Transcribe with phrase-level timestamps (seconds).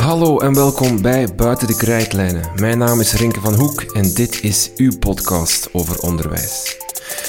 [0.00, 2.42] Hallo en welkom bij Buiten de Krijtlijnen.
[2.56, 6.76] Mijn naam is Rinke van Hoek en dit is uw podcast over onderwijs.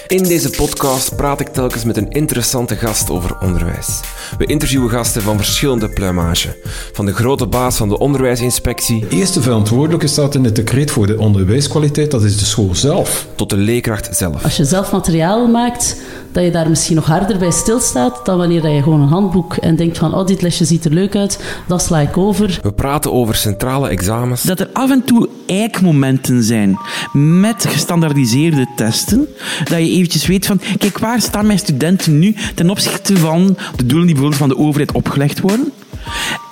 [0.07, 3.99] In deze podcast praat ik telkens met een interessante gast over onderwijs.
[4.37, 6.57] We interviewen gasten van verschillende pluimage.
[6.93, 9.05] Van de grote baas van de onderwijsinspectie...
[9.09, 13.27] Eerste verantwoordelijke staat in het decreet voor de onderwijskwaliteit, dat is de school zelf.
[13.35, 14.43] Tot de leerkracht zelf.
[14.43, 15.95] Als je zelf materiaal maakt,
[16.31, 19.75] dat je daar misschien nog harder bij stilstaat dan wanneer je gewoon een handboek en
[19.75, 22.59] denkt van oh, dit lesje ziet er leuk uit, dat sla ik over.
[22.61, 24.43] We praten over centrale examens.
[24.43, 26.77] Dat er af en toe eikmomenten zijn
[27.13, 29.27] met gestandaardiseerde testen,
[29.63, 33.85] dat je eventjes weet van, kijk, waar staan mijn studenten nu ten opzichte van de
[33.85, 35.71] doelen die bijvoorbeeld van de overheid opgelegd worden?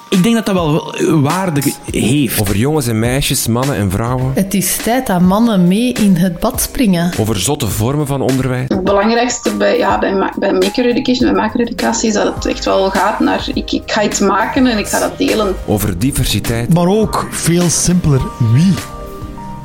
[0.10, 2.42] Ik denk dat dat wel waarde heeft.
[2.42, 4.32] Over jongens en meisjes, mannen en vrouwen.
[4.36, 7.12] Het is tijd dat mannen mee in het bad springen.
[7.20, 8.66] Over zotte vormen van onderwijs.
[8.68, 12.90] Het belangrijkste bij, ja, bij, bij maker education, bij maker-educatie, is dat het echt wel
[12.90, 15.56] gaat naar ik, ik ga iets maken en ik ga dat delen.
[15.66, 16.74] Over diversiteit.
[16.74, 18.22] Maar ook veel simpeler,
[18.54, 18.74] wie?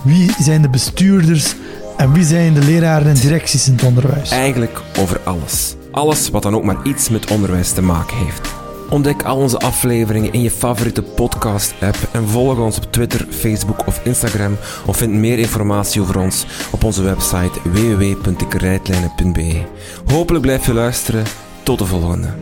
[0.02, 1.54] Wie zijn de bestuurders
[1.96, 4.30] en wie zijn de leraren en directies in het onderwijs?
[4.30, 5.74] Eigenlijk over alles.
[5.90, 8.53] Alles wat dan ook maar iets met onderwijs te maken heeft.
[8.94, 14.00] Ontdek al onze afleveringen in je favoriete podcast-app en volg ons op Twitter, Facebook of
[14.04, 19.62] Instagram of vind meer informatie over ons op onze website www.dekrijtlijnen.be.
[20.06, 21.24] Hopelijk blijf je luisteren.
[21.62, 22.34] Tot de volgende.